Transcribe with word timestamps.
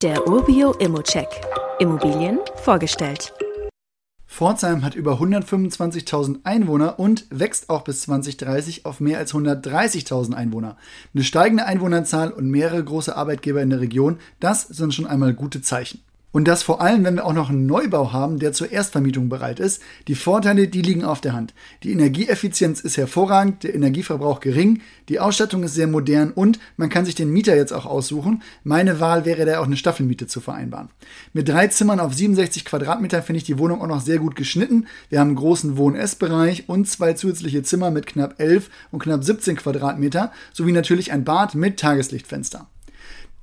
Der 0.00 0.28
Urbio 0.28 0.74
Immocheck. 0.74 1.26
Immobilien 1.80 2.38
vorgestellt. 2.54 3.32
Pforzheim 4.28 4.84
hat 4.84 4.94
über 4.94 5.14
125.000 5.14 6.44
Einwohner 6.44 7.00
und 7.00 7.26
wächst 7.30 7.68
auch 7.68 7.82
bis 7.82 8.02
2030 8.02 8.86
auf 8.86 9.00
mehr 9.00 9.18
als 9.18 9.34
130.000 9.34 10.34
Einwohner. 10.34 10.76
Eine 11.12 11.24
steigende 11.24 11.66
Einwohnerzahl 11.66 12.30
und 12.30 12.48
mehrere 12.48 12.84
große 12.84 13.16
Arbeitgeber 13.16 13.60
in 13.60 13.70
der 13.70 13.80
Region, 13.80 14.18
das 14.38 14.62
sind 14.62 14.94
schon 14.94 15.08
einmal 15.08 15.34
gute 15.34 15.62
Zeichen. 15.62 16.00
Und 16.30 16.46
das 16.46 16.62
vor 16.62 16.82
allem, 16.82 17.04
wenn 17.04 17.14
wir 17.14 17.24
auch 17.24 17.32
noch 17.32 17.48
einen 17.48 17.64
Neubau 17.64 18.12
haben, 18.12 18.38
der 18.38 18.52
zur 18.52 18.70
Erstvermietung 18.70 19.30
bereit 19.30 19.60
ist. 19.60 19.80
Die 20.08 20.14
Vorteile, 20.14 20.68
die 20.68 20.82
liegen 20.82 21.02
auf 21.02 21.22
der 21.22 21.32
Hand. 21.32 21.54
Die 21.82 21.92
Energieeffizienz 21.92 22.80
ist 22.80 22.98
hervorragend, 22.98 23.64
der 23.64 23.74
Energieverbrauch 23.74 24.40
gering, 24.40 24.82
die 25.08 25.20
Ausstattung 25.20 25.62
ist 25.62 25.74
sehr 25.74 25.86
modern 25.86 26.32
und 26.32 26.58
man 26.76 26.90
kann 26.90 27.06
sich 27.06 27.14
den 27.14 27.30
Mieter 27.30 27.56
jetzt 27.56 27.72
auch 27.72 27.86
aussuchen. 27.86 28.42
Meine 28.62 29.00
Wahl 29.00 29.24
wäre 29.24 29.46
da 29.46 29.60
auch 29.60 29.64
eine 29.64 29.78
Staffelmiete 29.78 30.26
zu 30.26 30.42
vereinbaren. 30.42 30.90
Mit 31.32 31.48
drei 31.48 31.68
Zimmern 31.68 31.98
auf 31.98 32.12
67 32.12 32.66
Quadratmeter 32.66 33.22
finde 33.22 33.38
ich 33.38 33.44
die 33.44 33.58
Wohnung 33.58 33.80
auch 33.80 33.86
noch 33.86 34.02
sehr 34.02 34.18
gut 34.18 34.36
geschnitten. 34.36 34.86
Wir 35.08 35.20
haben 35.20 35.28
einen 35.28 35.36
großen 35.36 35.78
Wohn-Ess-Bereich 35.78 36.68
und 36.68 36.88
zwei 36.88 37.14
zusätzliche 37.14 37.62
Zimmer 37.62 37.90
mit 37.90 38.06
knapp 38.06 38.38
11 38.38 38.68
und 38.90 39.02
knapp 39.02 39.24
17 39.24 39.56
Quadratmeter 39.56 40.30
sowie 40.52 40.72
natürlich 40.72 41.10
ein 41.10 41.24
Bad 41.24 41.54
mit 41.54 41.80
Tageslichtfenster. 41.80 42.66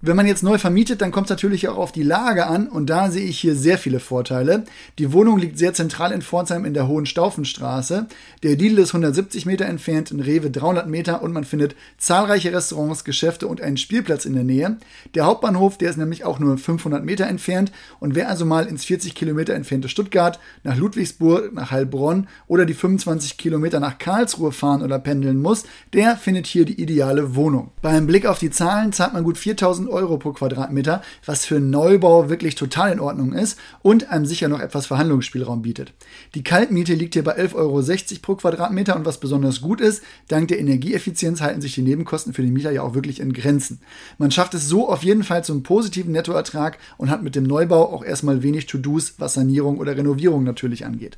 Wenn 0.01 0.17
man 0.17 0.27
jetzt 0.27 0.43
neu 0.43 0.57
vermietet, 0.57 1.01
dann 1.01 1.11
kommt 1.11 1.27
es 1.27 1.29
natürlich 1.29 1.67
auch 1.69 1.77
auf 1.77 1.93
die 1.93 2.03
Lage 2.03 2.47
an 2.47 2.67
und 2.67 2.89
da 2.89 3.09
sehe 3.09 3.25
ich 3.25 3.39
hier 3.39 3.55
sehr 3.55 3.77
viele 3.77 3.99
Vorteile. 3.99 4.65
Die 4.99 5.13
Wohnung 5.13 5.39
liegt 5.39 5.57
sehr 5.57 5.73
zentral 5.73 6.11
in 6.11 6.21
Pforzheim 6.21 6.65
in 6.65 6.73
der 6.73 6.87
Hohen 6.87 7.05
Staufenstraße. 7.05 8.05
Der 8.43 8.55
Lidl 8.57 8.79
ist 8.79 8.89
170 8.89 9.45
Meter 9.45 9.65
entfernt, 9.65 10.11
in 10.11 10.19
Rewe 10.19 10.51
300 10.51 10.87
Meter 10.87 11.23
und 11.23 11.31
man 11.31 11.45
findet 11.45 11.75
zahlreiche 11.97 12.53
Restaurants, 12.53 13.05
Geschäfte 13.05 13.47
und 13.47 13.61
einen 13.61 13.77
Spielplatz 13.77 14.25
in 14.25 14.33
der 14.33 14.43
Nähe. 14.43 14.77
Der 15.15 15.25
Hauptbahnhof, 15.25 15.77
der 15.77 15.89
ist 15.89 15.97
nämlich 15.97 16.25
auch 16.25 16.39
nur 16.39 16.57
500 16.57 17.03
Meter 17.03 17.25
entfernt 17.25 17.71
und 17.99 18.15
wer 18.15 18.29
also 18.29 18.45
mal 18.45 18.67
ins 18.67 18.83
40 18.83 19.15
Kilometer 19.15 19.55
entfernte 19.55 19.87
Stuttgart, 19.87 20.39
nach 20.63 20.75
Ludwigsburg, 20.75 21.53
nach 21.53 21.71
Heilbronn 21.71 22.27
oder 22.47 22.65
die 22.65 22.73
25 22.73 23.37
Kilometer 23.37 23.79
nach 23.79 23.97
Karlsruhe 23.97 24.51
fahren 24.51 24.83
oder 24.83 24.99
pendeln 24.99 25.41
muss, 25.41 25.63
der 25.93 26.17
findet 26.17 26.47
hier 26.47 26.65
die 26.65 26.79
ideale 26.81 27.35
Wohnung. 27.35 27.71
Beim 27.81 28.05
Blick 28.05 28.25
auf 28.25 28.39
die 28.39 28.51
Zahlen 28.51 28.91
zahlt 28.91 29.13
man 29.13 29.23
gut 29.23 29.37
4000 29.37 29.84
Euro 29.87 30.17
pro 30.17 30.31
Quadratmeter, 30.31 31.01
was 31.25 31.45
für 31.45 31.57
einen 31.57 31.69
Neubau 31.69 32.29
wirklich 32.29 32.55
total 32.55 32.91
in 32.91 32.99
Ordnung 32.99 33.33
ist 33.33 33.57
und 33.81 34.09
einem 34.09 34.25
sicher 34.25 34.47
noch 34.47 34.59
etwas 34.59 34.85
Verhandlungsspielraum 34.87 35.61
bietet. 35.61 35.93
Die 36.33 36.43
Kaltmiete 36.43 36.93
liegt 36.93 37.13
hier 37.13 37.23
bei 37.23 37.37
11,60 37.37 37.55
Euro 37.55 38.19
pro 38.21 38.35
Quadratmeter 38.35 38.95
und 38.95 39.05
was 39.05 39.19
besonders 39.19 39.61
gut 39.61 39.81
ist, 39.81 40.03
dank 40.27 40.47
der 40.47 40.59
Energieeffizienz 40.59 41.41
halten 41.41 41.61
sich 41.61 41.75
die 41.75 41.81
Nebenkosten 41.81 42.33
für 42.33 42.41
den 42.41 42.53
Mieter 42.53 42.71
ja 42.71 42.81
auch 42.81 42.93
wirklich 42.93 43.19
in 43.19 43.33
Grenzen. 43.33 43.79
Man 44.17 44.31
schafft 44.31 44.53
es 44.53 44.67
so 44.67 44.89
auf 44.89 45.03
jeden 45.03 45.23
Fall 45.23 45.43
zum 45.43 45.63
positiven 45.63 46.11
Nettoertrag 46.11 46.77
und 46.97 47.09
hat 47.09 47.23
mit 47.23 47.35
dem 47.35 47.43
Neubau 47.43 47.93
auch 47.93 48.03
erstmal 48.03 48.43
wenig 48.43 48.65
To-Dos, 48.65 49.15
was 49.17 49.33
Sanierung 49.33 49.77
oder 49.79 49.97
Renovierung 49.97 50.43
natürlich 50.43 50.85
angeht. 50.85 51.17